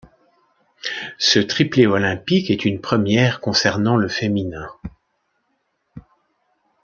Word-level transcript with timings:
Ce 1.19 1.37
triplé 1.37 1.85
olympique 1.85 2.49
est 2.49 2.65
une 2.65 2.81
première 2.81 3.39
concernant 3.39 3.97
le 3.97 4.07
féminin. 4.07 4.67